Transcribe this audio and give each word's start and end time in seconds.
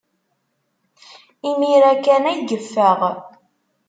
Imir-a 1.49 1.93
kan 2.05 2.23
ay 2.31 2.39
yeffeɣ. 2.49 2.99